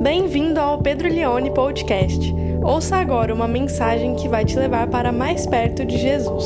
[0.00, 2.32] Bem-vindo ao Pedro Leone Podcast.
[2.62, 6.44] Ouça agora uma mensagem que vai te levar para mais perto de Jesus.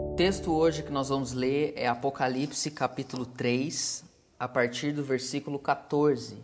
[0.00, 4.02] O texto hoje que nós vamos ler é Apocalipse capítulo 3,
[4.40, 6.42] a partir do versículo 14.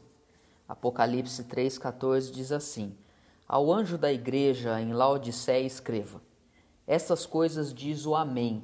[0.68, 2.94] Apocalipse 3, 14 diz assim:
[3.48, 6.20] Ao anjo da igreja em Laodiceia escreva:
[6.86, 8.62] Estas coisas diz o Amém,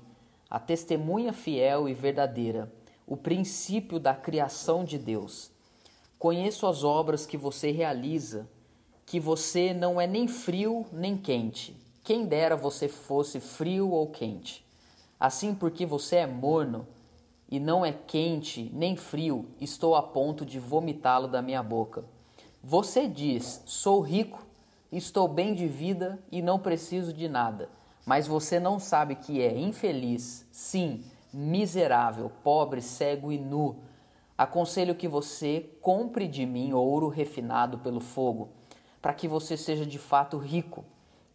[0.51, 2.71] a testemunha fiel e verdadeira
[3.09, 5.51] o princípio da criação de Deus.
[6.19, 8.47] Conheço as obras que você realiza,
[9.07, 11.75] que você não é nem frio nem quente.
[12.05, 14.65] Quem dera você fosse frio ou quente.
[15.19, 16.87] Assim, porque você é morno
[17.51, 22.05] e não é quente nem frio, estou a ponto de vomitá-lo da minha boca.
[22.63, 24.47] Você diz: Sou rico,
[24.93, 27.71] estou bem de vida e não preciso de nada.
[28.05, 31.03] Mas você não sabe que é infeliz, sim,
[31.33, 33.77] miserável, pobre, cego e nu.
[34.37, 38.51] Aconselho que você compre de mim ouro refinado pelo fogo,
[39.03, 40.85] para que você seja de fato rico.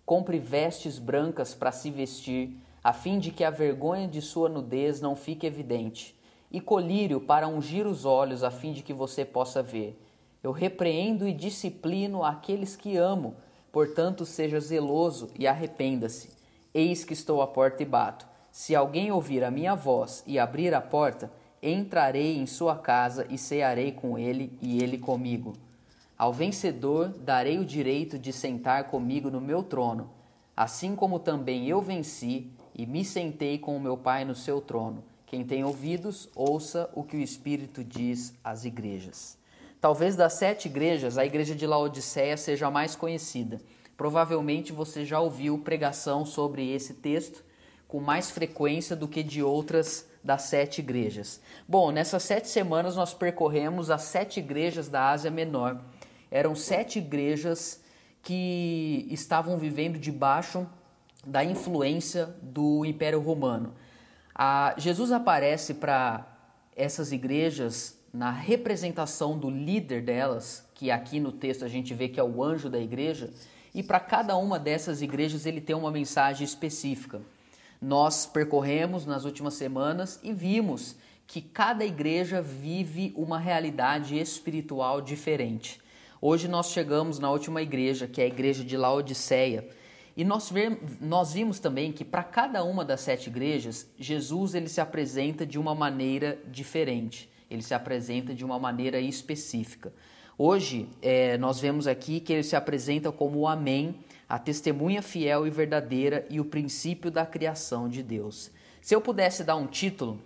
[0.06, 5.00] Compre vestes brancas para se vestir, a fim de que a vergonha de sua nudez
[5.00, 6.18] não fique evidente,
[6.52, 10.00] e colírio para ungir os olhos, a fim de que você possa ver.
[10.44, 13.36] Eu repreendo e disciplino aqueles que amo,
[13.72, 16.32] portanto, seja zeloso e arrependa-se.
[16.74, 18.33] Eis que estou à porta e bato.
[18.54, 23.36] Se alguém ouvir a minha voz e abrir a porta, entrarei em sua casa e
[23.36, 25.54] cearei com ele e ele comigo.
[26.16, 30.08] Ao vencedor darei o direito de sentar comigo no meu trono,
[30.56, 35.04] assim como também eu venci e me sentei com o meu Pai no seu trono.
[35.26, 39.36] Quem tem ouvidos, ouça o que o Espírito diz às igrejas.
[39.82, 43.60] Talvez das sete igrejas, a igreja de Laodiceia seja a mais conhecida.
[43.98, 47.44] Provavelmente você já ouviu pregação sobre esse texto
[47.94, 51.40] com mais frequência do que de outras das sete igrejas.
[51.68, 55.80] Bom, nessas sete semanas nós percorremos as sete igrejas da Ásia Menor.
[56.32, 57.84] Eram sete igrejas
[58.24, 60.68] que estavam vivendo debaixo
[61.24, 63.76] da influência do Império Romano.
[64.34, 66.26] A, Jesus aparece para
[66.76, 72.20] essas igrejas na representação do líder delas, que aqui no texto a gente vê que
[72.20, 73.30] é o anjo da igreja,
[73.72, 77.22] e para cada uma dessas igrejas ele tem uma mensagem específica
[77.84, 80.96] nós percorremos nas últimas semanas e vimos
[81.28, 85.82] que cada igreja vive uma realidade espiritual diferente.
[86.22, 89.68] Hoje nós chegamos na última igreja, que é a igreja de Laodiceia,
[90.16, 94.70] e nós, vemos, nós vimos também que para cada uma das sete igrejas, Jesus ele
[94.70, 99.92] se apresenta de uma maneira diferente, ele se apresenta de uma maneira específica.
[100.38, 104.00] Hoje é, nós vemos aqui que ele se apresenta como o Amém,
[104.34, 108.50] a testemunha fiel e verdadeira e o princípio da criação de Deus.
[108.82, 110.20] Se eu pudesse dar um título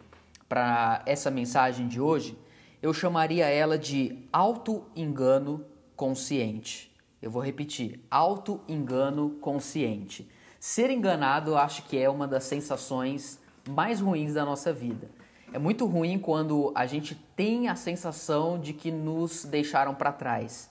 [0.47, 2.37] para essa mensagem de hoje,
[2.81, 6.89] eu chamaria ela de auto-engano consciente.
[7.21, 10.25] Eu vou repetir: auto-engano consciente.
[10.57, 15.11] Ser enganado, eu acho que é uma das sensações mais ruins da nossa vida.
[15.51, 20.69] É muito ruim quando a gente tem a sensação de que nos deixaram para trás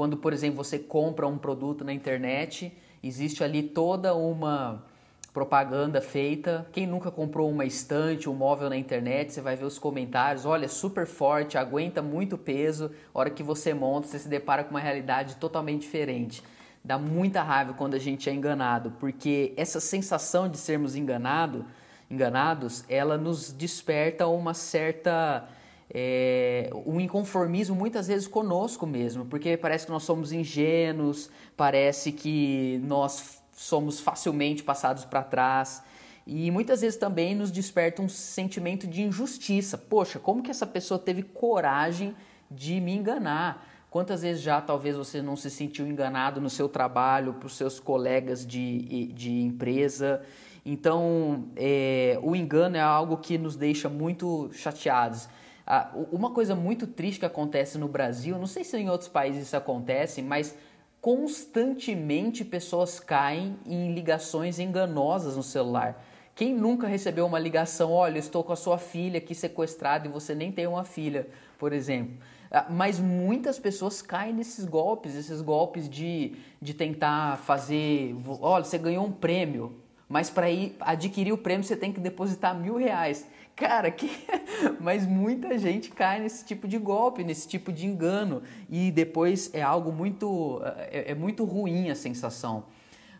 [0.00, 2.72] quando, por exemplo, você compra um produto na internet,
[3.04, 4.82] existe ali toda uma
[5.30, 6.66] propaganda feita.
[6.72, 10.70] Quem nunca comprou uma estante, um móvel na internet, você vai ver os comentários, olha,
[10.70, 12.90] super forte, aguenta muito peso.
[13.14, 16.42] A hora que você monta, você se depara com uma realidade totalmente diferente.
[16.82, 21.66] Dá muita raiva quando a gente é enganado, porque essa sensação de sermos enganado,
[22.10, 25.46] enganados, ela nos desperta uma certa
[25.92, 32.80] é, um inconformismo muitas vezes conosco mesmo, porque parece que nós somos ingênuos, parece que
[32.84, 35.82] nós somos facilmente passados para trás
[36.26, 39.76] e muitas vezes também nos desperta um sentimento de injustiça.
[39.76, 42.14] Poxa, como que essa pessoa teve coragem
[42.48, 43.66] de me enganar?
[43.90, 48.46] Quantas vezes já talvez você não se sentiu enganado no seu trabalho, por seus colegas
[48.46, 50.22] de, de empresa?
[50.64, 55.28] Então, é, o engano é algo que nos deixa muito chateados.
[56.10, 59.56] Uma coisa muito triste que acontece no Brasil, não sei se em outros países isso
[59.56, 60.56] acontece, mas
[61.00, 66.04] constantemente pessoas caem em ligações enganosas no celular.
[66.34, 70.34] Quem nunca recebeu uma ligação, olha, estou com a sua filha aqui sequestrada e você
[70.34, 71.28] nem tem uma filha,
[71.58, 72.16] por exemplo.
[72.68, 79.06] Mas muitas pessoas caem nesses golpes, esses golpes de, de tentar fazer, olha, você ganhou
[79.06, 79.76] um prêmio,
[80.08, 83.24] mas para ir adquirir o prêmio você tem que depositar mil reais.
[83.60, 84.10] Cara, que...
[84.80, 89.60] mas muita gente cai nesse tipo de golpe, nesse tipo de engano e depois é
[89.60, 92.64] algo muito é, é muito ruim a sensação.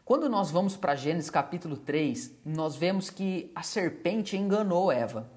[0.03, 5.31] Quando nós vamos para Gênesis capítulo 3, nós vemos que a serpente enganou Eva.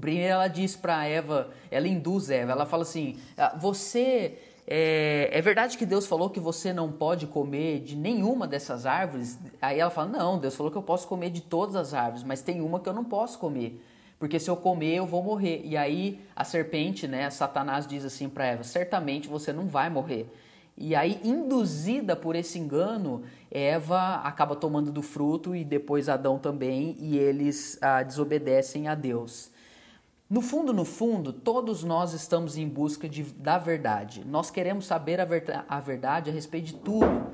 [0.00, 5.40] Primeiro ela diz para Eva, ela induz Eva, ela fala assim: ah, você é, é,
[5.40, 9.38] verdade que Deus falou que você não pode comer de nenhuma dessas árvores?
[9.62, 12.42] Aí ela fala: Não, Deus falou que eu posso comer de todas as árvores, mas
[12.42, 13.80] tem uma que eu não posso comer,
[14.18, 15.62] porque se eu comer eu vou morrer.
[15.64, 20.30] E aí a serpente, né, Satanás diz assim para Eva: Certamente você não vai morrer.
[20.78, 26.94] E aí, induzida por esse engano, Eva acaba tomando do fruto e depois Adão também,
[27.00, 29.50] e eles ah, desobedecem a Deus.
[30.28, 34.22] No fundo, no fundo, todos nós estamos em busca de, da verdade.
[34.26, 37.28] Nós queremos saber a, ver, a verdade a respeito de tudo,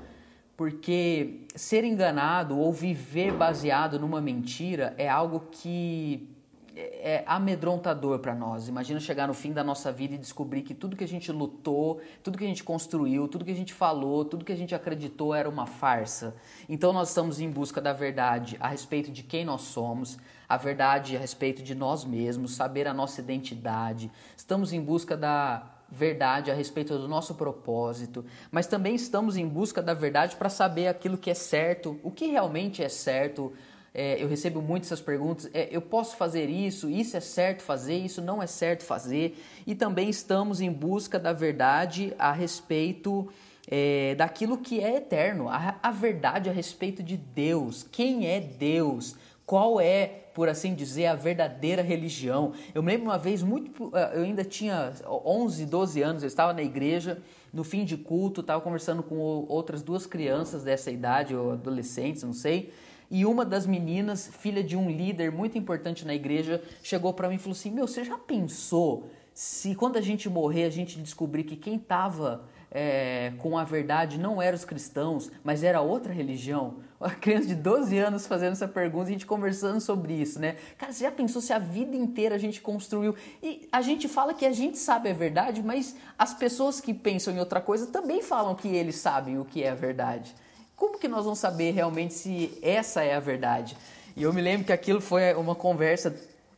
[0.56, 6.31] porque ser enganado ou viver baseado numa mentira é algo que
[6.74, 8.69] é, é amedrontador para nós.
[8.69, 12.00] Imagina chegar no fim da nossa vida e descobrir que tudo que a gente lutou,
[12.22, 15.34] tudo que a gente construiu, tudo que a gente falou, tudo que a gente acreditou
[15.34, 16.34] era uma farsa.
[16.69, 21.16] Então nós estamos em busca da verdade a respeito de quem nós somos, a verdade
[21.16, 24.10] a respeito de nós mesmos, saber a nossa identidade.
[24.36, 29.82] Estamos em busca da verdade a respeito do nosso propósito, mas também estamos em busca
[29.82, 33.52] da verdade para saber aquilo que é certo, o que realmente é certo,
[33.94, 35.50] é, eu recebo muitas essas perguntas.
[35.52, 36.88] É, eu posso fazer isso?
[36.88, 37.96] Isso é certo fazer?
[37.96, 39.38] Isso não é certo fazer?
[39.66, 43.28] E também estamos em busca da verdade a respeito
[43.68, 47.86] é, daquilo que é eterno, a, a verdade a respeito de Deus.
[47.90, 49.14] Quem é Deus?
[49.44, 52.52] Qual é, por assim dizer, a verdadeira religião?
[52.74, 56.54] Eu me lembro uma vez, muito, é, eu ainda tinha 11, 12 anos, eu estava
[56.54, 57.20] na igreja,
[57.52, 62.32] no fim de culto, estava conversando com outras duas crianças dessa idade, ou adolescentes, não
[62.32, 62.72] sei.
[63.14, 67.34] E uma das meninas, filha de um líder muito importante na igreja, chegou para mim
[67.34, 71.44] e falou assim: Meu, você já pensou se quando a gente morrer a gente descobrir
[71.44, 76.76] que quem estava é, com a verdade não eram os cristãos, mas era outra religião?
[76.98, 80.56] Uma criança de 12 anos fazendo essa pergunta, a gente conversando sobre isso, né?
[80.78, 83.14] Cara, você já pensou se a vida inteira a gente construiu?
[83.42, 87.34] E a gente fala que a gente sabe a verdade, mas as pessoas que pensam
[87.34, 90.34] em outra coisa também falam que eles sabem o que é a verdade
[90.82, 93.76] como que nós vamos saber realmente se essa é a verdade?
[94.17, 96.12] E eu me lembro que aquilo foi uma conversa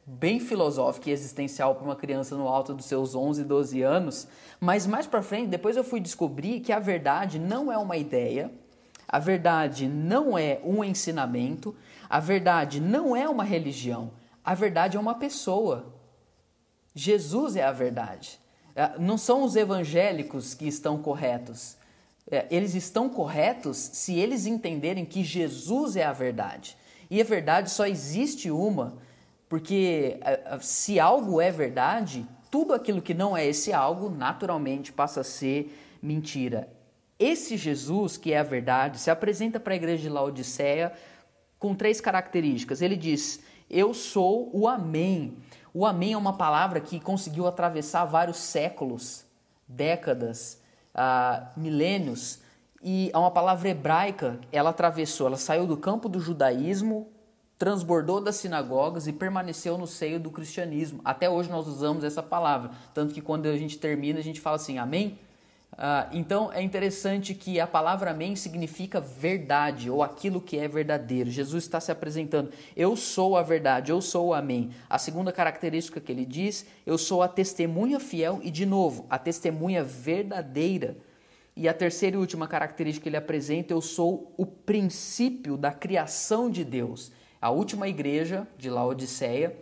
[0.07, 4.27] bem filosófica e existencial para uma criança no alto dos seus 11, 12 anos,
[4.59, 8.51] mas mais para frente, depois eu fui descobrir que a verdade não é uma ideia,
[9.07, 11.77] a verdade não é um ensinamento,
[12.09, 14.11] a verdade não é uma religião,
[14.43, 15.93] a verdade é uma pessoa.
[16.95, 18.41] Jesus é a verdade.
[18.75, 21.77] É, não são os evangélicos que estão corretos,
[22.51, 26.77] eles estão corretos se eles entenderem que Jesus é a verdade.
[27.11, 28.97] E a verdade só existe uma,
[29.49, 34.93] porque é, é, se algo é verdade, tudo aquilo que não é esse algo naturalmente
[34.93, 36.69] passa a ser mentira.
[37.19, 40.93] Esse Jesus, que é a verdade, se apresenta para a igreja de Laodiceia
[41.59, 42.83] com três características.
[42.83, 43.41] Ele diz:
[43.71, 45.37] Eu sou o Amém.
[45.73, 49.25] O Amém é uma palavra que conseguiu atravessar vários séculos,
[49.69, 50.64] décadas
[50.95, 52.41] uh, milênios
[52.87, 57.09] e é uma palavra hebraica, ela atravessou, ela saiu do campo do judaísmo,
[57.59, 61.01] transbordou das sinagogas e permaneceu no seio do cristianismo.
[61.03, 64.57] Até hoje nós usamos essa palavra, tanto que quando a gente termina a gente fala
[64.57, 65.19] assim, amém?
[65.75, 71.31] Uh, então é interessante que a palavra amém significa verdade ou aquilo que é verdadeiro.
[71.31, 74.71] Jesus está se apresentando, eu sou a verdade, eu sou o amém.
[74.89, 79.19] A segunda característica que ele diz, eu sou a testemunha fiel e, de novo, a
[79.19, 80.97] testemunha verdadeira.
[81.57, 86.49] E a terceira e última característica que ele apresenta, eu sou o princípio da criação
[86.49, 87.11] de Deus.
[87.41, 89.57] A última igreja de Laodiceia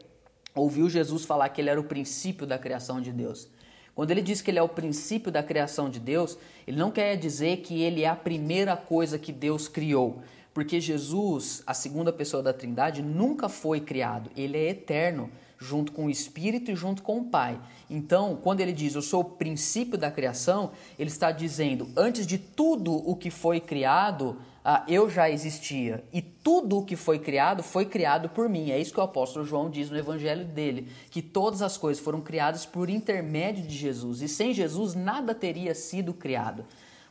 [0.55, 3.49] ouviu Jesus falar que ele era o princípio da criação de Deus.
[3.95, 7.17] Quando ele diz que ele é o princípio da criação de Deus, ele não quer
[7.17, 10.23] dizer que ele é a primeira coisa que Deus criou,
[10.55, 15.31] porque Jesus, a segunda pessoa da Trindade, nunca foi criado, ele é eterno,
[15.63, 17.59] junto com o Espírito e junto com o Pai.
[17.89, 22.39] Então, quando ele diz eu sou o princípio da criação, ele está dizendo antes de
[22.39, 27.63] tudo o que foi criado, ah, eu já existia e tudo o que foi criado
[27.63, 28.71] foi criado por mim.
[28.71, 32.21] É isso que o apóstolo João diz no evangelho dele, que todas as coisas foram
[32.21, 36.65] criadas por intermédio de Jesus e sem Jesus nada teria sido criado.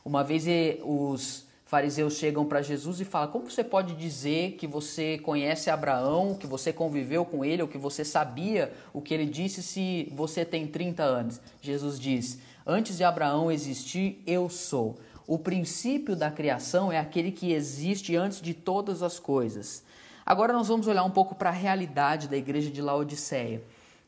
[0.04, 0.44] Uma vez
[0.84, 6.34] os fariseus chegam para Jesus e falam: Como você pode dizer que você conhece Abraão,
[6.34, 10.44] que você conviveu com ele, ou que você sabia o que ele disse se você
[10.44, 11.40] tem 30 anos?
[11.62, 14.98] Jesus diz: Antes de Abraão existir, eu sou.
[15.26, 19.82] O princípio da criação é aquele que existe antes de todas as coisas.
[20.26, 23.62] Agora nós vamos olhar um pouco para a realidade da igreja de Laodiceia.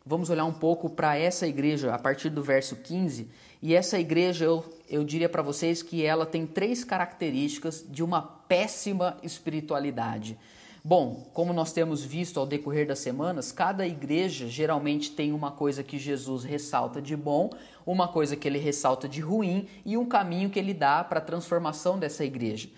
[0.05, 3.27] Vamos olhar um pouco para essa igreja a partir do verso 15.
[3.63, 8.23] E essa igreja, eu, eu diria para vocês que ela tem três características de uma
[8.23, 10.39] péssima espiritualidade.
[10.87, 15.83] Bom, como nós temos visto ao decorrer das semanas, cada igreja geralmente tem uma coisa
[15.83, 17.49] que Jesus ressalta de bom,
[17.87, 21.23] uma coisa que ele ressalta de ruim e um caminho que ele dá para a
[21.23, 22.69] transformação dessa igreja.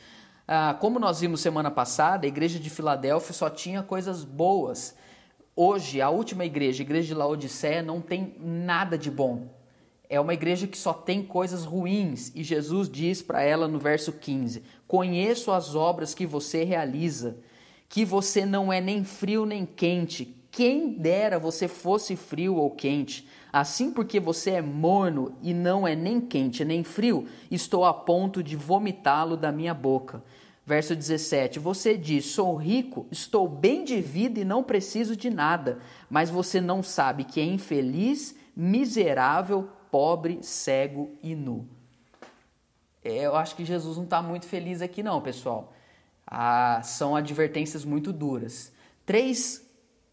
[0.47, 4.95] Ah, como nós vimos semana passada, a igreja de Filadélfia só tinha coisas boas.
[5.57, 9.56] Hoje, a última igreja, a igreja de Laodiceia, não tem nada de bom.
[10.09, 14.13] É uma igreja que só tem coisas ruins e Jesus diz para ela no verso
[14.13, 17.39] 15: Conheço as obras que você realiza,
[17.89, 20.35] que você não é nem frio nem quente.
[20.51, 23.29] Quem dera você fosse frio ou quente.
[23.53, 28.43] Assim, porque você é morno e não é nem quente nem frio, estou a ponto
[28.43, 30.23] de vomitá-lo da minha boca.
[30.65, 35.79] Verso 17: Você diz: Sou rico, estou bem de vida e não preciso de nada,
[36.11, 41.67] mas você não sabe que é infeliz, miserável, pobre, cego e nu.
[43.05, 45.73] É, eu acho que Jesus não está muito feliz aqui, não, pessoal.
[46.27, 48.73] Ah, são advertências muito duras.
[49.05, 49.65] Três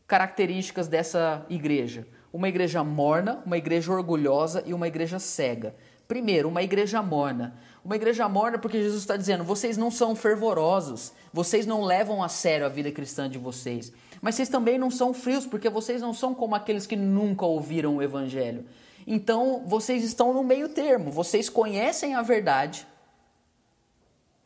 [0.08, 5.76] características dessa igreja: uma igreja morna, uma igreja orgulhosa e uma igreja cega.
[6.08, 7.56] Primeiro, uma igreja morna.
[7.84, 12.30] Uma igreja morna porque Jesus está dizendo: vocês não são fervorosos, vocês não levam a
[12.30, 13.92] sério a vida cristã de vocês.
[14.22, 17.98] Mas vocês também não são frios porque vocês não são como aqueles que nunca ouviram
[17.98, 18.66] o evangelho.
[19.06, 22.88] Então vocês estão no meio termo, vocês conhecem a verdade.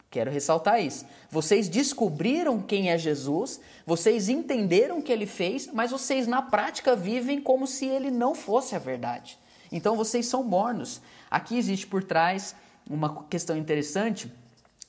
[0.10, 1.06] Quero ressaltar isso.
[1.30, 6.96] Vocês descobriram quem é Jesus, vocês entenderam o que ele fez, mas vocês na prática
[6.96, 9.38] vivem como se ele não fosse a verdade.
[9.72, 11.02] Então vocês são mornos.
[11.30, 12.56] Aqui existe por trás
[12.90, 14.32] uma questão interessante.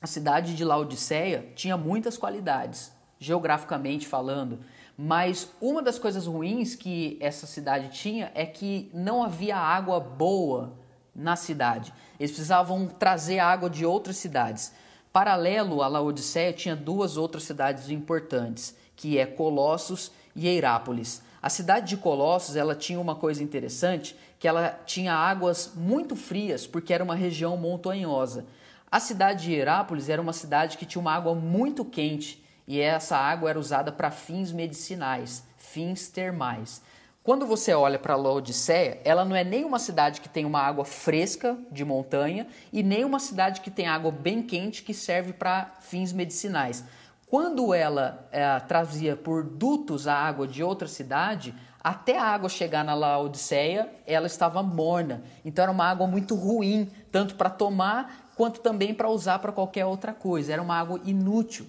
[0.01, 4.59] A cidade de Laodiceia tinha muitas qualidades, geograficamente falando,
[5.01, 10.73] mas uma das coisas ruins que essa cidade tinha é que não havia água boa
[11.15, 11.93] na cidade.
[12.19, 14.73] Eles precisavam trazer água de outras cidades.
[15.13, 21.21] Paralelo a Laodiceia, tinha duas outras cidades importantes, que é Colossos e Eirápolis.
[21.41, 26.67] A cidade de Colossos, ela tinha uma coisa interessante, que ela tinha águas muito frias,
[26.67, 28.45] porque era uma região montanhosa.
[28.91, 33.17] A cidade de Hierápolis era uma cidade que tinha uma água muito quente, e essa
[33.17, 36.83] água era usada para fins medicinais, fins termais.
[37.23, 40.85] Quando você olha para Laodiceia, ela não é nem uma cidade que tem uma água
[40.85, 45.65] fresca de montanha e nem uma cidade que tem água bem quente que serve para
[45.81, 46.83] fins medicinais.
[47.25, 52.83] Quando ela é, trazia por dutos a água de outra cidade, até a água chegar
[52.83, 55.23] na Laodiceia, ela estava morna.
[55.43, 59.85] Então era uma água muito ruim, tanto para tomar quanto também para usar para qualquer
[59.85, 60.53] outra coisa.
[60.53, 61.65] Era uma água inútil.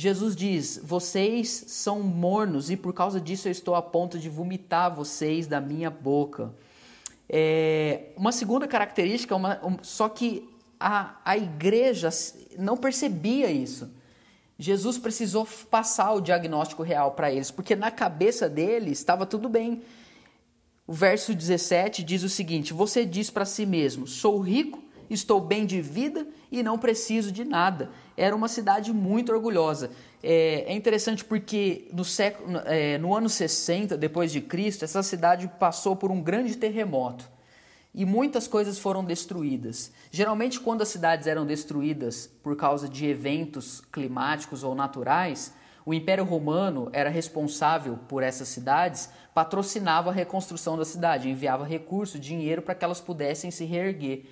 [0.00, 4.94] Jesus diz: Vocês são mornos e por causa disso eu estou a ponto de vomitar
[4.94, 6.54] vocês da minha boca.
[7.28, 12.10] É, uma segunda característica, uma, um, só que a, a igreja
[12.56, 13.90] não percebia isso.
[14.56, 19.82] Jesus precisou passar o diagnóstico real para eles, porque na cabeça deles estava tudo bem.
[20.86, 25.66] O verso 17 diz o seguinte: Você diz para si mesmo: Sou rico, estou bem
[25.66, 27.90] de vida e não preciso de nada.
[28.16, 29.90] Era uma cidade muito orgulhosa.
[30.22, 35.50] É, é interessante porque no, século, é, no ano 60 depois de Cristo, essa cidade
[35.58, 37.28] passou por um grande terremoto
[37.94, 39.92] e muitas coisas foram destruídas.
[40.10, 45.52] Geralmente, quando as cidades eram destruídas por causa de eventos climáticos ou naturais,
[45.84, 52.20] o Império Romano era responsável por essas cidades, patrocinava a reconstrução da cidade, enviava recursos,
[52.20, 54.26] dinheiro para que elas pudessem se reerguer.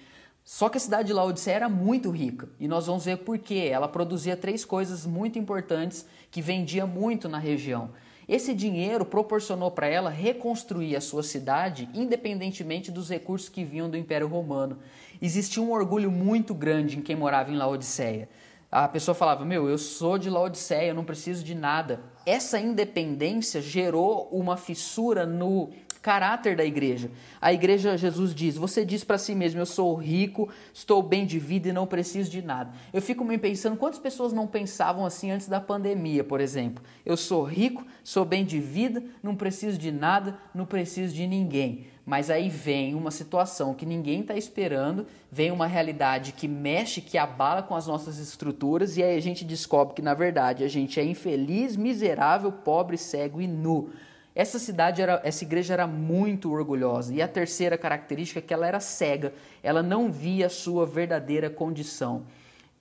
[0.49, 3.69] Só que a cidade de Laodiceia era muito rica e nós vamos ver por quê.
[3.69, 7.91] Ela produzia três coisas muito importantes que vendia muito na região.
[8.29, 13.97] Esse dinheiro proporcionou para ela reconstruir a sua cidade independentemente dos recursos que vinham do
[13.97, 14.79] Império Romano.
[15.21, 18.29] Existia um orgulho muito grande em quem morava em Laodiceia.
[18.71, 22.01] A pessoa falava: Meu, eu sou de Laodiceia, eu não preciso de nada.
[22.25, 25.71] Essa independência gerou uma fissura no
[26.07, 27.11] caráter da igreja.
[27.41, 31.37] A igreja, Jesus diz: Você diz para si mesmo, eu sou rico, estou bem de
[31.37, 32.71] vida e não preciso de nada.
[32.93, 36.85] Eu fico me pensando quantas pessoas não pensavam assim antes da pandemia, por exemplo.
[37.05, 41.89] Eu sou rico, sou bem de vida, não preciso de nada, não preciso de ninguém.
[42.05, 47.19] Mas aí vem uma situação que ninguém está esperando, vem uma realidade que mexe, que
[47.19, 51.01] abala com as nossas estruturas, e aí a gente descobre que, na verdade, a gente
[51.01, 53.91] é infeliz, miserável, pobre, cego e nu.
[54.37, 57.15] Essa cidade, era, essa igreja era muito orgulhosa.
[57.15, 61.49] E a terceira característica é que ela era cega, ela não via a sua verdadeira
[61.49, 62.27] condição.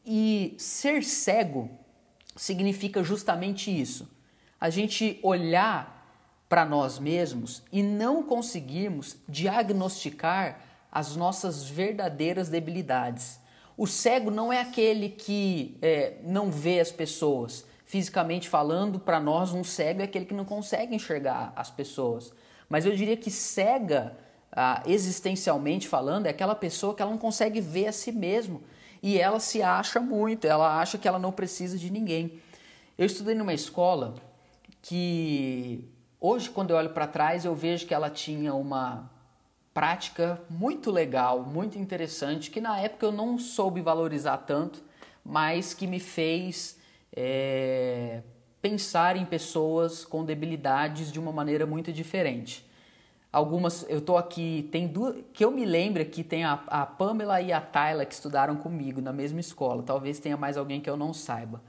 [0.05, 1.69] E ser cego
[2.35, 4.05] significa justamente isso.
[4.59, 5.95] A gente olhar
[6.49, 10.59] para nós mesmos e não conseguirmos diagnosticar
[10.91, 13.39] as nossas verdadeiras debilidades.
[13.77, 19.53] O cego não é aquele que é, não vê as pessoas, Fisicamente falando, para nós,
[19.53, 22.33] um cego é aquele que não consegue enxergar as pessoas.
[22.67, 24.17] Mas eu diria que cega,
[24.51, 28.63] ah, existencialmente falando, é aquela pessoa que ela não consegue ver a si mesmo
[29.03, 32.41] e ela se acha muito, ela acha que ela não precisa de ninguém.
[32.97, 34.15] Eu estudei numa escola
[34.81, 35.87] que
[36.19, 39.11] hoje, quando eu olho para trás, eu vejo que ela tinha uma
[39.75, 44.83] prática muito legal, muito interessante, que na época eu não soube valorizar tanto,
[45.23, 46.79] mas que me fez
[47.15, 48.21] é,
[48.61, 52.65] pensar em pessoas com debilidades de uma maneira muito diferente.
[53.31, 57.41] Algumas, eu tô aqui, tem duas, que eu me lembro que tem a, a Pamela
[57.41, 59.83] e a Tayla que estudaram comigo na mesma escola.
[59.83, 61.61] Talvez tenha mais alguém que eu não saiba.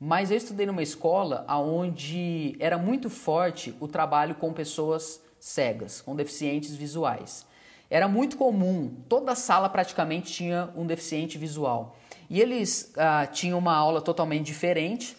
[0.00, 6.16] Mas eu estudei numa escola onde era muito forte o trabalho com pessoas cegas, com
[6.16, 7.46] deficientes visuais.
[7.88, 11.96] Era muito comum, toda sala praticamente tinha um deficiente visual.
[12.32, 15.14] E eles ah, tinham uma aula totalmente diferente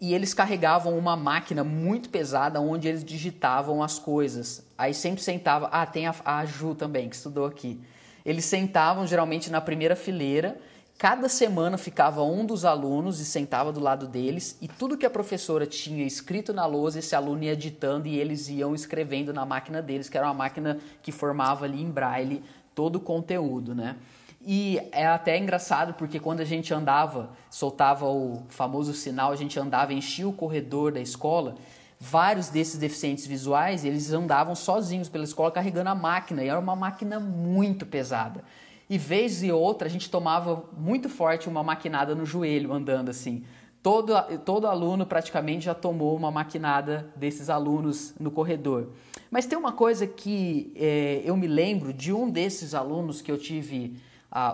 [0.00, 4.64] e eles carregavam uma máquina muito pesada onde eles digitavam as coisas.
[4.78, 5.68] Aí sempre sentava.
[5.70, 7.78] Ah, tem a, a Ju também, que estudou aqui.
[8.24, 10.58] Eles sentavam geralmente na primeira fileira
[10.98, 15.10] Cada semana ficava um dos alunos e sentava do lado deles, e tudo que a
[15.10, 19.82] professora tinha escrito na lousa, esse aluno ia ditando e eles iam escrevendo na máquina
[19.82, 22.42] deles, que era uma máquina que formava ali em braille
[22.74, 23.96] todo o conteúdo, né?
[24.48, 29.58] E é até engraçado porque quando a gente andava, soltava o famoso sinal, a gente
[29.58, 31.56] andava, enchia o corredor da escola,
[31.98, 36.76] vários desses deficientes visuais, eles andavam sozinhos pela escola carregando a máquina, e era uma
[36.76, 38.44] máquina muito pesada.
[38.88, 43.42] E vez e outra a gente tomava muito forte uma maquinada no joelho andando assim.
[43.82, 48.90] Todo, todo aluno praticamente já tomou uma maquinada desses alunos no corredor.
[49.28, 53.38] Mas tem uma coisa que é, eu me lembro de um desses alunos que eu
[53.38, 53.96] tive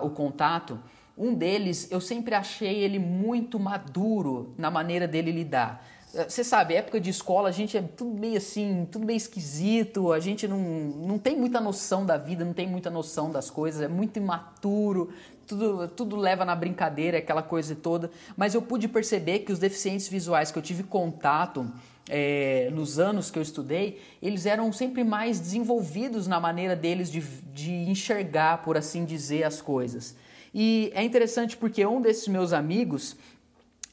[0.03, 0.79] o contato.
[1.17, 5.85] Um deles, eu sempre achei ele muito maduro na maneira dele lidar.
[6.27, 10.19] Você sabe, época de escola a gente é tudo meio assim, tudo meio esquisito, a
[10.19, 13.87] gente não, não tem muita noção da vida, não tem muita noção das coisas, é
[13.87, 15.11] muito imaturo,
[15.47, 18.11] tudo, tudo leva na brincadeira, aquela coisa toda.
[18.37, 21.65] Mas eu pude perceber que os deficientes visuais que eu tive contato
[22.09, 27.21] é, nos anos que eu estudei, eles eram sempre mais desenvolvidos na maneira deles de,
[27.21, 30.15] de enxergar, por assim dizer, as coisas.
[30.53, 33.15] E é interessante porque um desses meus amigos,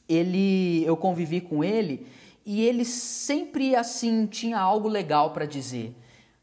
[0.07, 2.05] ele, eu convivi com ele
[2.45, 5.95] e ele sempre assim tinha algo legal para dizer.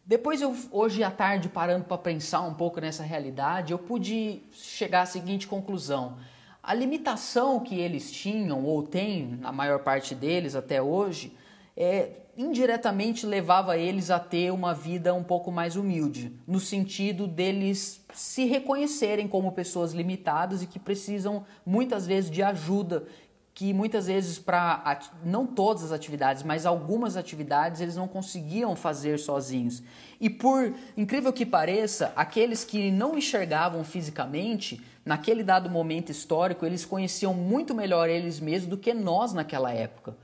[0.04, 5.02] Depois eu hoje à tarde parando para pensar um pouco nessa realidade, eu pude chegar
[5.02, 6.16] à seguinte conclusão:
[6.62, 11.36] a limitação que eles tinham ou têm na maior parte deles até hoje,
[11.80, 18.04] é, indiretamente levava eles a ter uma vida um pouco mais humilde, no sentido deles
[18.12, 23.06] se reconhecerem como pessoas limitadas e que precisam muitas vezes de ajuda
[23.54, 29.18] que muitas vezes para não todas as atividades, mas algumas atividades eles não conseguiam fazer
[29.18, 29.82] sozinhos.
[30.20, 36.84] E por incrível que pareça, aqueles que não enxergavam fisicamente, naquele dado momento histórico, eles
[36.84, 40.16] conheciam muito melhor eles mesmos do que nós naquela época.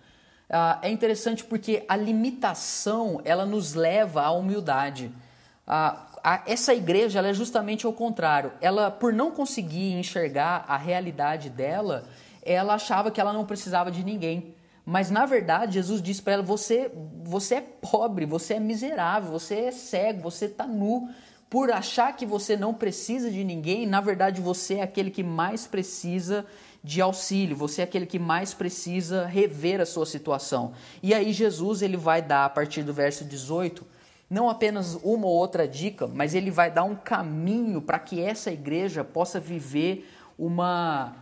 [0.48, 5.10] Ah, é interessante porque a limitação ela nos leva à humildade.
[5.66, 6.08] Ah,
[6.46, 8.52] essa igreja ela é justamente ao contrário.
[8.60, 12.04] Ela, por não conseguir enxergar a realidade dela,
[12.42, 14.54] ela achava que ela não precisava de ninguém.
[14.86, 16.90] Mas na verdade, Jesus disse para ela: você,
[17.22, 21.08] você é pobre, você é miserável, você é cego, você está nu.
[21.54, 25.68] Por achar que você não precisa de ninguém, na verdade você é aquele que mais
[25.68, 26.44] precisa
[26.82, 30.72] de auxílio, você é aquele que mais precisa rever a sua situação.
[31.00, 33.86] E aí Jesus ele vai dar a partir do verso 18
[34.28, 38.50] não apenas uma ou outra dica, mas ele vai dar um caminho para que essa
[38.50, 41.14] igreja possa viver uma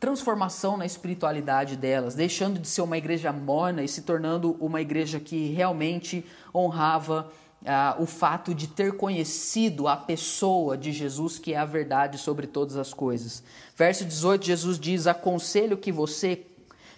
[0.00, 5.20] transformação na espiritualidade delas, deixando de ser uma igreja morna e se tornando uma igreja
[5.20, 7.30] que realmente honrava
[7.64, 12.46] ah, o fato de ter conhecido a pessoa de Jesus, que é a verdade sobre
[12.46, 13.42] todas as coisas.
[13.76, 16.46] Verso 18, Jesus diz: Aconselho que você.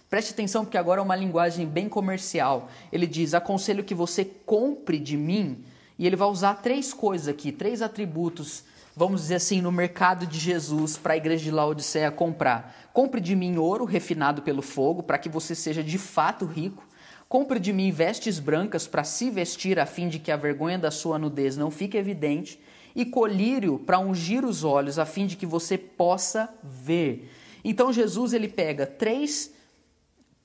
[0.08, 2.68] Preste atenção, porque agora é uma linguagem bem comercial.
[2.92, 5.64] Ele diz: Aconselho que você compre de mim.
[5.98, 8.64] E ele vai usar três coisas aqui, três atributos
[8.96, 12.74] vamos dizer assim, no mercado de Jesus para a igreja de Laodiceia comprar.
[12.94, 16.82] Compre de mim ouro refinado pelo fogo, para que você seja de fato rico.
[17.28, 20.90] Compre de mim vestes brancas para se vestir, a fim de que a vergonha da
[20.90, 22.60] sua nudez não fique evidente.
[22.94, 27.30] E colírio para ungir os olhos, a fim de que você possa ver.
[27.64, 29.52] Então Jesus ele pega três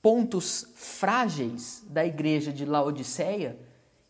[0.02, 3.56] pontos frágeis da igreja de Laodiceia,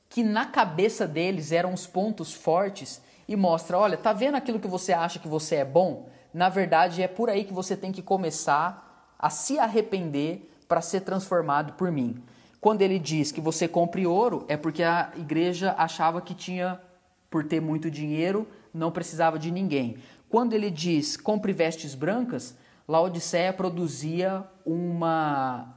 [0.09, 4.67] que na cabeça deles eram os pontos fortes, e mostra: olha, tá vendo aquilo que
[4.67, 6.09] você acha que você é bom?
[6.33, 11.03] Na verdade, é por aí que você tem que começar a se arrepender para ser
[11.03, 12.23] transformado por mim.
[12.63, 16.81] Quando ele diz que você compre ouro, é porque a igreja achava que tinha,
[17.29, 19.97] por ter muito dinheiro, não precisava de ninguém.
[20.29, 25.75] Quando ele diz compre vestes brancas, Laodiceia produzia uma,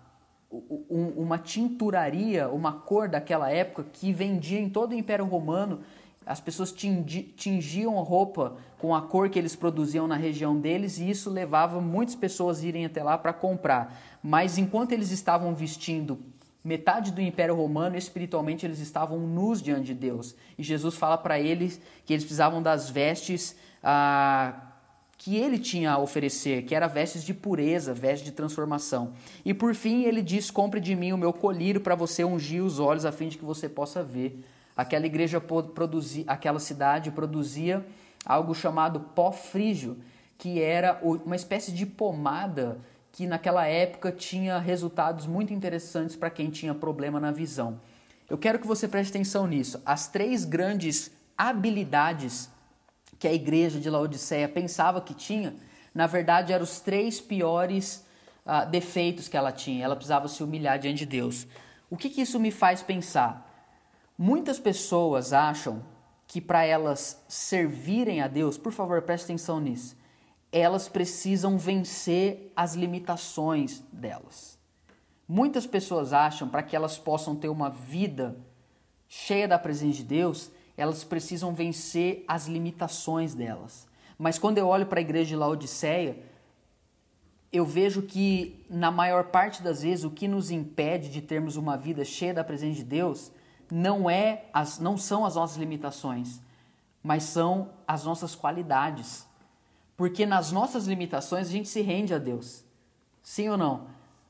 [0.87, 5.79] uma tinturaria, uma cor daquela época que vendia em todo o Império Romano.
[6.23, 11.31] As pessoas tingiam roupa com a cor que eles produziam na região deles e isso
[11.31, 13.99] levava muitas pessoas a irem até lá para comprar.
[14.21, 16.19] Mas enquanto eles estavam vestindo
[16.65, 20.36] metade do Império Romano, espiritualmente eles estavam nus diante de Deus.
[20.58, 24.71] E Jesus fala para eles que eles precisavam das vestes ah,
[25.17, 29.13] que ele tinha a oferecer, que era vestes de pureza, vestes de transformação.
[29.45, 32.80] E por fim ele diz: Compre de mim o meu colírio para você ungir os
[32.80, 34.43] olhos, a fim de que você possa ver.
[34.75, 37.86] Aquela igreja produzia, aquela cidade produzia
[38.25, 39.97] algo chamado pó frígio,
[40.38, 42.80] que era uma espécie de pomada
[43.15, 47.80] que naquela época tinha resultados muito interessantes para quem tinha problema na visão.
[48.30, 49.82] Eu quero que você preste atenção nisso.
[49.86, 52.49] As três grandes habilidades
[53.17, 55.56] que a igreja de Laodiceia pensava que tinha,
[55.93, 58.06] na verdade eram os três piores
[58.45, 59.86] uh, defeitos que ela tinha.
[59.86, 61.47] Ela precisava se humilhar diante de Deus.
[61.89, 63.49] O que, que isso me faz pensar?
[64.17, 65.82] Muitas pessoas acham
[66.28, 69.95] que para elas servirem a Deus, por favor, preste atenção nisso,
[70.59, 74.57] elas precisam vencer as limitações delas.
[75.27, 78.37] Muitas pessoas acham para que elas possam ter uma vida
[79.05, 83.85] cheia da presença de Deus, elas precisam vencer as limitações delas.
[84.17, 86.23] Mas quando eu olho para a igreja de Laodiceia,
[87.51, 91.75] eu vejo que na maior parte das vezes o que nos impede de termos uma
[91.75, 93.29] vida cheia da presença de Deus
[93.69, 96.39] não é as não são as nossas limitações,
[97.03, 99.27] mas são as nossas qualidades.
[99.95, 102.63] Porque nas nossas limitações a gente se rende a Deus.
[103.23, 103.88] Sim ou não?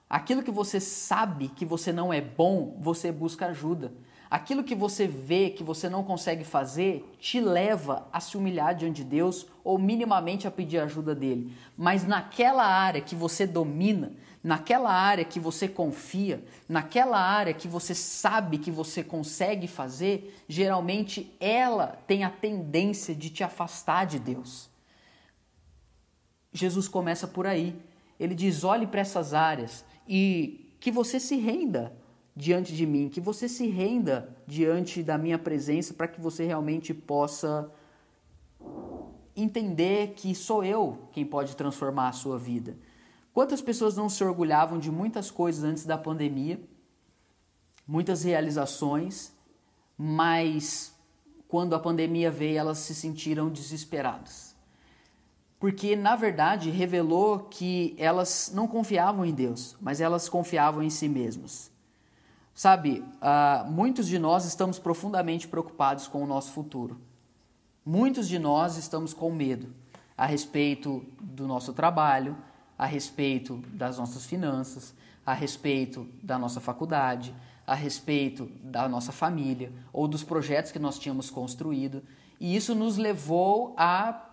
[0.10, 3.92] Aquilo que você sabe que você não é bom, você busca ajuda.
[4.30, 8.98] Aquilo que você vê que você não consegue fazer te leva a se humilhar diante
[8.98, 11.56] de Deus ou minimamente a pedir ajuda dele.
[11.78, 17.96] Mas naquela área que você domina, naquela área que você confia, naquela área que você
[17.96, 24.70] sabe que você consegue fazer, geralmente ela tem a tendência de te afastar de Deus.
[26.56, 27.76] Jesus começa por aí.
[28.20, 31.94] Ele diz: olhe para essas áreas e que você se renda
[32.36, 36.94] diante de mim, que você se renda diante da minha presença para que você realmente
[36.94, 37.72] possa
[39.36, 42.78] entender que sou eu quem pode transformar a sua vida.
[43.34, 46.60] Quantas pessoas não se orgulhavam de muitas coisas antes da pandemia,
[47.86, 49.34] muitas realizações,
[49.98, 50.94] mas
[51.48, 54.45] quando a pandemia veio, elas se sentiram desesperadas.
[55.60, 61.08] Porque, na verdade, revelou que elas não confiavam em Deus, mas elas confiavam em si
[61.08, 61.72] mesmas.
[62.54, 67.00] Sabe, uh, muitos de nós estamos profundamente preocupados com o nosso futuro.
[67.86, 69.74] Muitos de nós estamos com medo
[70.18, 72.38] a respeito do nosso trabalho,
[72.78, 74.94] a respeito das nossas finanças,
[75.26, 77.36] a respeito da nossa faculdade,
[77.68, 82.04] a respeito da nossa família ou dos projetos que nós tínhamos construído.
[82.40, 84.25] E isso nos levou a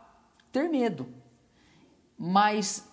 [0.53, 1.09] ter medo.
[2.17, 2.87] Mas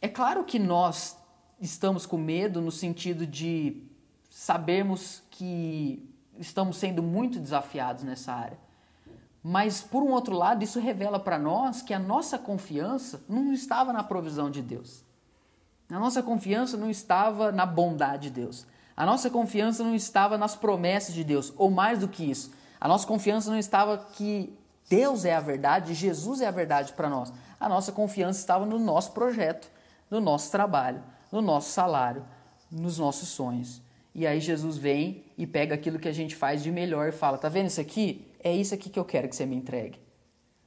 [0.00, 1.18] é claro que nós
[1.60, 3.82] estamos com medo no sentido de
[4.30, 8.58] sabemos que estamos sendo muito desafiados nessa área.
[9.42, 13.92] Mas, por um outro lado, isso revela para nós que a nossa confiança não estava
[13.92, 15.02] na provisão de Deus.
[15.90, 18.66] A nossa confiança não estava na bondade de Deus.
[18.96, 21.52] A nossa confiança não estava nas promessas de Deus.
[21.56, 24.54] Ou mais do que isso, a nossa confiança não estava que
[24.90, 27.32] Deus é a verdade, Jesus é a verdade para nós.
[27.60, 29.70] A nossa confiança estava no nosso projeto,
[30.10, 31.00] no nosso trabalho,
[31.30, 32.24] no nosso salário,
[32.68, 33.80] nos nossos sonhos.
[34.12, 37.38] E aí Jesus vem e pega aquilo que a gente faz de melhor e fala:
[37.38, 38.26] "Tá vendo isso aqui?
[38.42, 40.00] É isso aqui que eu quero que você me entregue".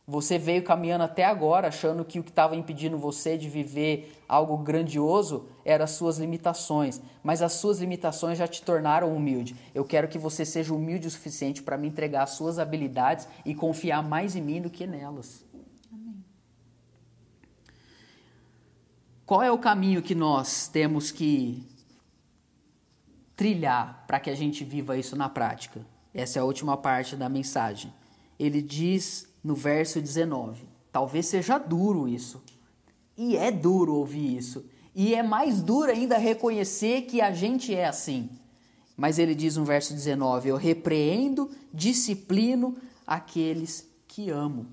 [0.05, 4.57] Você veio caminhando até agora achando que o que estava impedindo você de viver algo
[4.57, 9.55] grandioso eram as suas limitações, mas as suas limitações já te tornaram humilde.
[9.73, 13.55] Eu quero que você seja humilde o suficiente para me entregar as suas habilidades e
[13.55, 15.45] confiar mais em mim do que nelas.
[15.91, 16.23] Amém.
[19.25, 21.65] Qual é o caminho que nós temos que
[23.35, 25.85] trilhar para que a gente viva isso na prática.
[26.13, 27.93] Essa é a última parte da mensagem.
[28.39, 32.41] Ele diz no verso 19: talvez seja duro isso.
[33.17, 34.65] E é duro ouvir isso.
[34.95, 38.29] E é mais duro ainda reconhecer que a gente é assim.
[38.95, 42.75] Mas ele diz no verso 19: Eu repreendo, disciplino
[43.05, 44.67] aqueles que amo.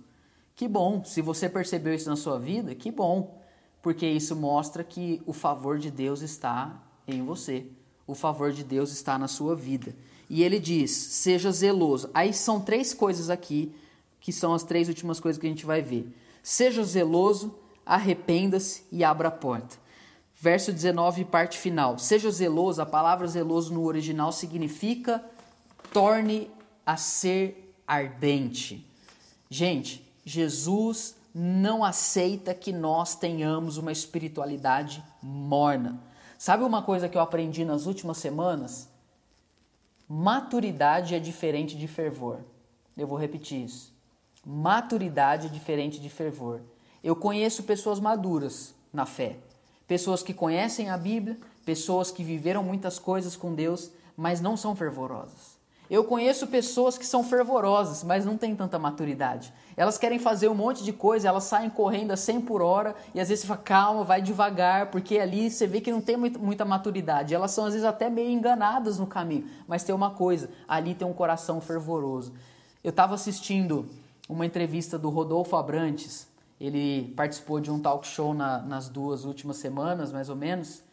[0.55, 3.39] Que bom, se você percebeu isso na sua vida, que bom.
[3.83, 7.67] porque isso mostra que o favor de Deus está em você,
[8.07, 9.97] o favor de Deus está na sua vida.
[10.29, 12.11] E ele diz: seja zeloso.
[12.13, 13.75] Aí são três coisas aqui,
[14.21, 16.15] que são as três últimas coisas que a gente vai ver.
[16.43, 19.77] Seja zeloso, arrependa-se e abra a porta.
[20.39, 21.99] Verso 19, parte final.
[21.99, 25.25] Seja zeloso, a palavra zeloso no original significa
[25.93, 26.51] torne
[26.87, 28.87] a ser ardente.
[29.51, 36.01] Gente, Jesus não aceita que nós tenhamos uma espiritualidade morna.
[36.39, 38.89] Sabe uma coisa que eu aprendi nas últimas semanas?
[40.09, 42.41] Maturidade é diferente de fervor.
[42.97, 43.90] Eu vou repetir isso.
[44.45, 46.61] Maturidade é diferente de fervor.
[47.05, 49.37] Eu conheço pessoas maduras na fé,
[49.87, 54.75] pessoas que conhecem a Bíblia, pessoas que viveram muitas coisas com Deus, mas não são
[54.75, 55.61] fervorosas.
[55.91, 59.53] Eu conheço pessoas que são fervorosas, mas não têm tanta maturidade.
[59.77, 63.21] Elas querem fazer um monte de coisa, elas saem correndo a 100 por hora e
[63.21, 66.65] às vezes você fala, calma, vai devagar, porque ali você vê que não tem muita
[66.65, 67.35] maturidade.
[67.35, 71.07] Elas são às vezes até meio enganadas no caminho, mas tem uma coisa, ali tem
[71.07, 72.33] um coração fervoroso.
[72.83, 73.87] Eu estava assistindo
[74.31, 76.29] uma entrevista do Rodolfo Abrantes,
[76.61, 80.85] ele participou de um talk show na, nas duas últimas semanas, mais ou menos,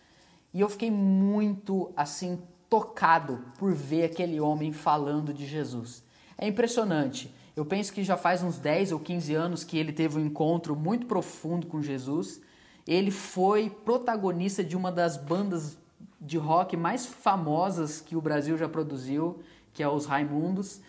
[0.53, 6.03] e eu fiquei muito assim tocado por ver aquele homem falando de Jesus.
[6.35, 7.33] É impressionante.
[7.55, 10.75] Eu penso que já faz uns 10 ou 15 anos que ele teve um encontro
[10.75, 12.41] muito profundo com Jesus.
[12.87, 15.77] Ele foi protagonista de uma das bandas
[16.19, 19.39] de rock mais famosas que o Brasil já produziu,
[19.73, 20.81] que é os Raimundos.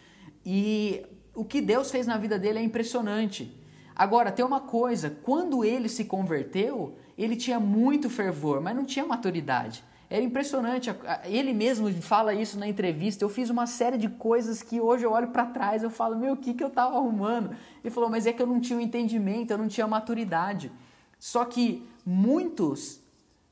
[0.45, 1.05] E
[1.39, 3.57] o que Deus fez na vida dele é impressionante.
[3.95, 9.07] Agora, tem uma coisa: quando ele se converteu, ele tinha muito fervor, mas não tinha
[9.07, 9.85] maturidade.
[10.11, 10.91] Era impressionante,
[11.25, 13.23] ele mesmo fala isso na entrevista.
[13.23, 16.33] Eu fiz uma série de coisas que hoje eu olho para trás, eu falo, meu,
[16.33, 17.55] o que, que eu estava arrumando?
[17.85, 20.73] Ele falou, mas é que eu não tinha o entendimento, eu não tinha maturidade.
[21.21, 23.01] Só que muitos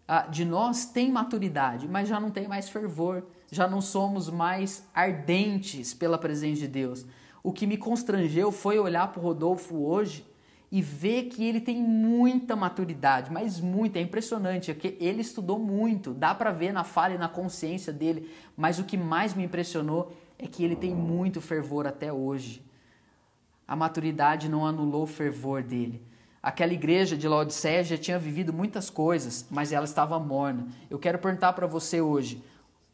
[0.09, 4.83] ah, de nós têm maturidade, mas já não tem mais fervor, já não somos mais
[4.95, 7.05] ardentes pela presença de Deus.
[7.47, 10.27] O que me constrangeu foi olhar para o Rodolfo hoje
[10.69, 15.57] e ver que ele tem muita maturidade, mas muita, é impressionante, é que ele estudou
[15.57, 19.45] muito, dá para ver na fala e na consciência dele, mas o que mais me
[19.45, 22.67] impressionou é que ele tem muito fervor até hoje.
[23.65, 26.03] A maturidade não anulou o fervor dele.
[26.43, 30.67] Aquela igreja de Laodiceia já tinha vivido muitas coisas, mas ela estava morna.
[30.91, 32.43] Eu quero perguntar para você hoje,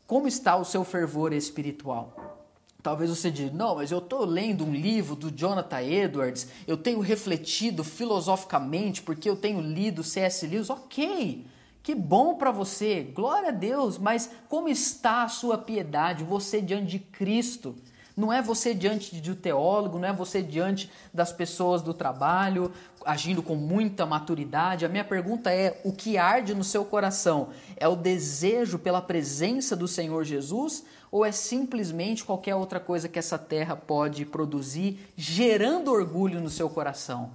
[0.06, 2.41] como está o seu fervor espiritual?
[2.82, 6.98] Talvez você diga, não, mas eu estou lendo um livro do Jonathan Edwards, eu tenho
[6.98, 10.44] refletido filosoficamente porque eu tenho lido C.S.
[10.46, 10.68] Lewis.
[10.68, 11.46] Ok,
[11.80, 16.86] que bom para você, glória a Deus, mas como está a sua piedade, você diante
[16.86, 17.76] de Cristo?
[18.16, 22.70] Não é você diante de um teólogo, não é você diante das pessoas do trabalho,
[23.06, 24.84] agindo com muita maturidade.
[24.84, 27.48] A minha pergunta é: o que arde no seu coração?
[27.76, 33.18] É o desejo pela presença do Senhor Jesus ou é simplesmente qualquer outra coisa que
[33.18, 37.30] essa terra pode produzir, gerando orgulho no seu coração?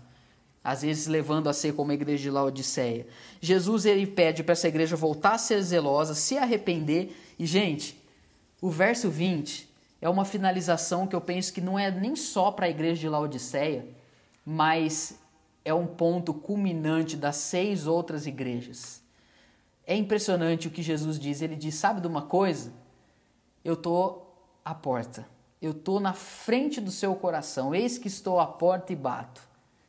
[0.63, 3.05] Às vezes levando a ser como a igreja de Laodiceia.
[3.39, 7.15] Jesus ele pede para essa igreja voltar a ser zelosa, se arrepender.
[7.37, 8.01] E, gente,
[8.59, 9.69] o verso 20
[10.01, 13.07] é uma finalização que eu penso que não é nem só para a igreja de
[13.07, 13.85] Laodiceia,
[14.43, 15.19] mas
[15.63, 19.03] é um ponto culminante das seis outras igrejas.
[19.85, 21.43] É impressionante o que Jesus diz.
[21.43, 22.73] Ele diz: Sabe de uma coisa?
[23.67, 25.27] Eu estou à porta.
[25.61, 27.75] Eu estou na frente do seu coração.
[27.75, 29.41] Eis que estou à porta e bato.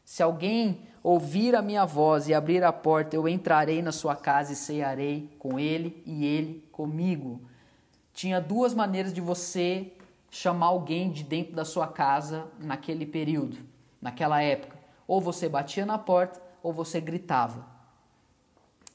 [0.05, 4.53] Se alguém ouvir a minha voz e abrir a porta, eu entrarei na sua casa
[4.53, 7.41] e cearei com ele e ele comigo.
[8.13, 9.93] Tinha duas maneiras de você
[10.29, 13.59] chamar alguém de dentro da sua casa naquele período,
[14.03, 14.77] naquela época.
[15.07, 17.65] Ou você batia na porta ou você gritava.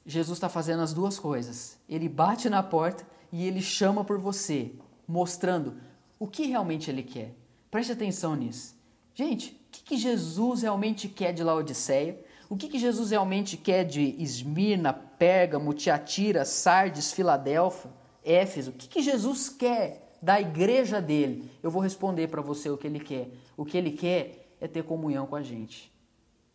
[0.05, 1.79] Jesus está fazendo as duas coisas.
[1.87, 4.71] Ele bate na porta e ele chama por você,
[5.07, 5.75] mostrando
[6.19, 7.33] o que realmente ele quer.
[7.71, 8.75] Preste atenção nisso.
[9.15, 12.23] Gente, o que, que Jesus realmente quer de Laodiceia?
[12.47, 17.89] O que, que Jesus realmente quer de Esmirna, Pérgamo, Tiatira, Sardes, Filadélfia,
[18.23, 18.69] Éfeso?
[18.69, 21.49] O que, que Jesus quer da igreja dele?
[21.63, 23.31] Eu vou responder para você o que ele quer.
[23.57, 25.91] O que ele quer é ter comunhão com a gente.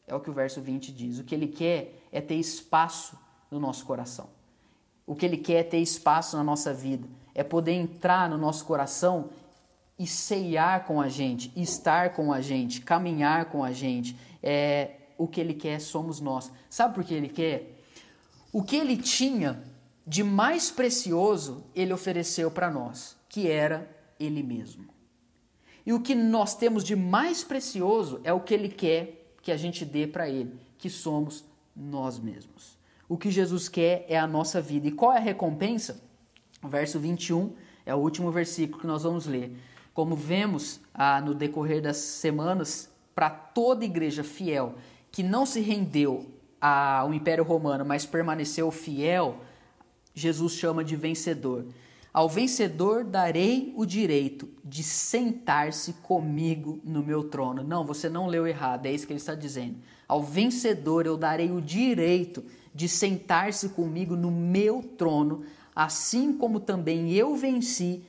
[0.07, 1.19] É o que o verso 20 diz.
[1.19, 3.19] O que ele quer é ter espaço
[3.51, 4.38] no nosso coração.
[5.09, 8.67] O que Ele quer é ter espaço na nossa vida, é poder entrar no nosso
[8.67, 9.31] coração
[9.99, 14.15] e ceiar com a gente, estar com a gente, caminhar com a gente.
[14.43, 16.53] É, o que Ele quer somos nós.
[16.69, 17.75] Sabe por que Ele quer?
[18.53, 19.63] O que Ele tinha
[20.07, 23.91] de mais precioso, Ele ofereceu para nós, que era
[24.21, 24.89] Ele mesmo.
[25.87, 29.57] E o que nós temos de mais precioso é o que Ele quer que a
[29.57, 32.78] gente dê para Ele, que somos nós mesmos.
[33.09, 34.89] O que Jesus quer é a nossa vida.
[34.89, 36.03] E qual é a recompensa?
[36.63, 37.55] O verso 21
[37.87, 39.57] é o último versículo que nós vamos ler.
[39.95, 44.75] Como vemos ah, no decorrer das semanas, para toda igreja fiel
[45.11, 46.27] que não se rendeu
[46.61, 49.39] ao Império Romano, mas permaneceu fiel,
[50.15, 51.67] Jesus chama de vencedor.
[52.13, 57.63] Ao vencedor darei o direito de sentar-se comigo no meu trono.
[57.63, 59.77] Não, você não leu errado, é isso que ele está dizendo.
[60.07, 62.45] Ao vencedor eu darei o direito
[62.75, 68.05] de sentar-se comigo no meu trono, assim como também eu venci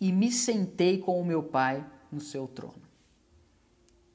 [0.00, 2.82] e me sentei com o meu Pai no seu trono.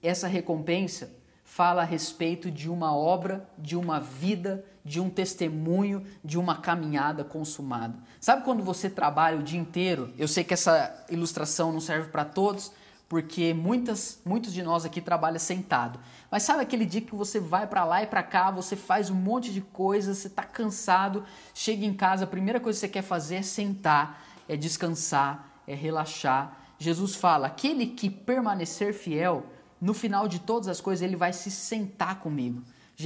[0.02, 1.12] Essa recompensa
[1.44, 7.24] fala a respeito de uma obra, de uma vida, de um testemunho, de uma caminhada
[7.24, 7.98] consumada.
[8.22, 10.14] Sabe quando você trabalha o dia inteiro?
[10.18, 12.72] Eu sei que essa ilustração não serve para todos,
[13.10, 16.00] porque muitas, muitos de nós aqui trabalham sentado.
[16.30, 19.16] Mas sabe aquele dia que você vai para lá e para cá, você faz um
[19.16, 23.02] monte de coisas, você está cansado, chega em casa, a primeira coisa que você quer
[23.02, 26.56] fazer é sentar, é descansar, é relaxar.
[26.78, 29.44] Jesus fala: aquele que permanecer fiel,
[29.82, 32.62] no final de todas as coisas, ele vai se sentar comigo.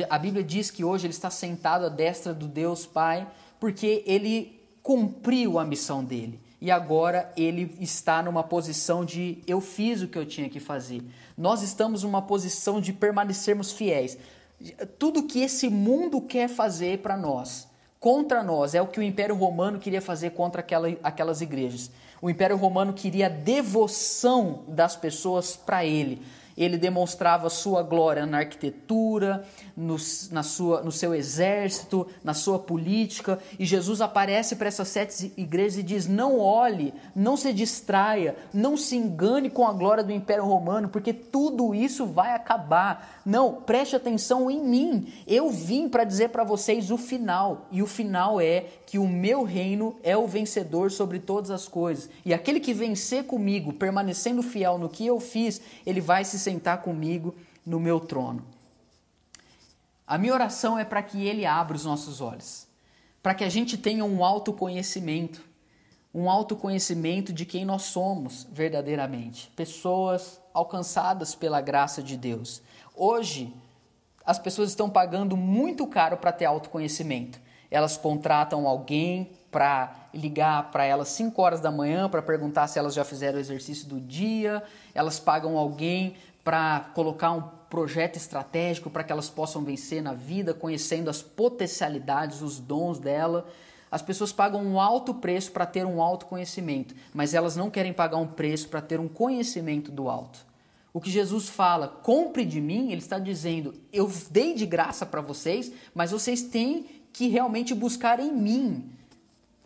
[0.09, 3.25] A Bíblia diz que hoje ele está sentado à destra do Deus Pai,
[3.57, 6.42] porque ele cumpriu a missão dele.
[6.63, 11.01] E agora ele está numa posição de eu fiz o que eu tinha que fazer.
[11.37, 14.17] Nós estamos numa posição de permanecermos fiéis.
[14.97, 17.67] Tudo que esse mundo quer fazer para nós,
[17.99, 21.91] contra nós, é o que o Império Romano queria fazer contra aquela, aquelas igrejas.
[22.21, 26.21] O Império Romano queria a devoção das pessoas para ele
[26.57, 29.43] ele demonstrava sua glória na arquitetura,
[29.75, 29.97] no,
[30.31, 33.39] na sua, no seu exército, na sua política.
[33.57, 38.77] E Jesus aparece para essas sete igrejas e diz: Não olhe, não se distraia, não
[38.77, 43.21] se engane com a glória do Império Romano, porque tudo isso vai acabar.
[43.25, 45.13] Não, preste atenção em mim.
[45.25, 47.67] Eu vim para dizer para vocês o final.
[47.71, 52.09] E o final é que o meu reino é o vencedor sobre todas as coisas.
[52.25, 56.81] E aquele que vencer comigo, permanecendo fiel no que eu fiz, ele vai se sentar
[56.81, 57.33] comigo
[57.65, 58.45] no meu trono.
[60.05, 62.67] A minha oração é para que Ele abra os nossos olhos,
[63.21, 65.41] para que a gente tenha um autoconhecimento,
[66.13, 72.61] um autoconhecimento de quem nós somos verdadeiramente, pessoas alcançadas pela graça de Deus.
[72.95, 73.53] Hoje,
[74.25, 77.39] as pessoas estão pagando muito caro para ter autoconhecimento.
[77.71, 82.93] Elas contratam alguém para ligar para elas 5 horas da manhã para perguntar se elas
[82.93, 89.03] já fizeram o exercício do dia, elas pagam alguém para colocar um projeto estratégico para
[89.03, 93.47] que elas possam vencer na vida, conhecendo as potencialidades, os dons dela.
[93.89, 97.93] As pessoas pagam um alto preço para ter um alto conhecimento, mas elas não querem
[97.93, 100.45] pagar um preço para ter um conhecimento do alto.
[100.91, 105.21] O que Jesus fala, compre de mim, ele está dizendo, eu dei de graça para
[105.21, 108.91] vocês, mas vocês têm que realmente buscar em mim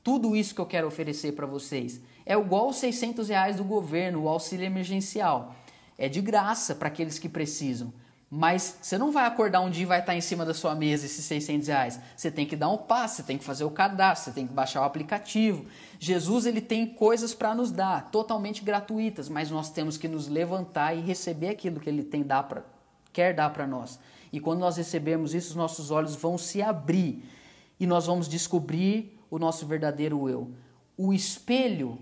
[0.01, 1.99] tudo isso que eu quero oferecer para vocês.
[2.25, 5.53] É igual os 600 reais do governo, o auxílio emergencial
[5.97, 7.91] é de graça para aqueles que precisam.
[8.29, 11.05] Mas você não vai acordar um dia e vai estar em cima da sua mesa
[11.05, 11.99] esses 600 reais.
[12.15, 14.53] Você tem que dar um passo, você tem que fazer o cadastro, você tem que
[14.53, 15.65] baixar o aplicativo.
[15.97, 20.93] Jesus ele tem coisas para nos dar, totalmente gratuitas, mas nós temos que nos levantar
[20.93, 22.63] e receber aquilo que ele tem dar pra,
[23.13, 23.97] quer dar para nós.
[24.31, 27.23] E quando nós recebemos isso, os nossos olhos vão se abrir
[27.79, 30.51] e nós vamos descobrir o nosso verdadeiro eu.
[30.97, 31.97] O espelho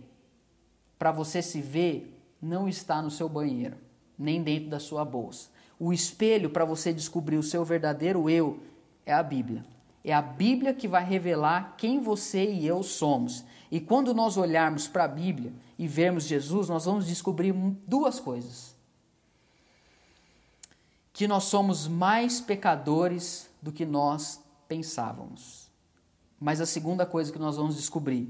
[0.97, 3.84] para você se ver não está no seu banheiro
[4.17, 5.49] nem dentro da sua bolsa.
[5.79, 8.59] O espelho para você descobrir o seu verdadeiro eu
[9.05, 9.65] é a Bíblia.
[10.03, 13.43] É a Bíblia que vai revelar quem você e eu somos.
[13.71, 17.53] E quando nós olharmos para a Bíblia e vermos Jesus, nós vamos descobrir
[17.87, 18.75] duas coisas.
[21.11, 25.69] Que nós somos mais pecadores do que nós pensávamos.
[26.39, 28.29] Mas a segunda coisa que nós vamos descobrir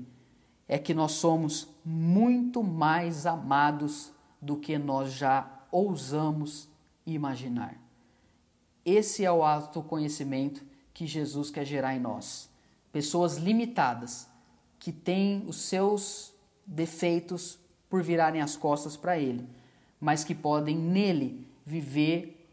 [0.68, 6.70] é que nós somos muito mais amados do que nós já ousamos
[7.06, 7.78] imaginar.
[8.86, 12.50] Esse é o autoconhecimento que Jesus quer gerar em nós.
[12.94, 14.30] Pessoas limitadas,
[14.80, 16.34] que têm os seus
[16.66, 17.60] defeitos
[17.90, 19.46] por virarem as costas para Ele,
[20.00, 22.48] mas que podem nele viver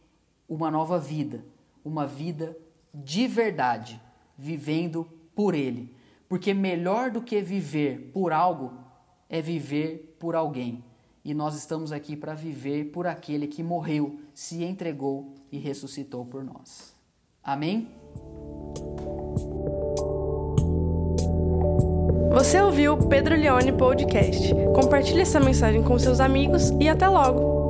[0.49, 1.45] uma nova vida,
[1.85, 2.57] uma vida
[2.93, 4.03] de verdade,
[4.37, 5.95] vivendo por Ele.
[6.29, 8.73] Porque melhor do que viver por algo
[9.29, 10.83] é viver por alguém
[11.25, 16.43] e nós estamos aqui para viver por aquele que morreu, se entregou e ressuscitou por
[16.43, 16.95] nós.
[17.43, 17.89] Amém?
[22.33, 24.55] Você ouviu o Pedro Leone Podcast.
[24.75, 27.62] Compartilhe essa mensagem com seus amigos e até logo!